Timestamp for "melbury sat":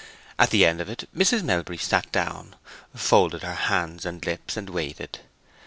1.43-2.11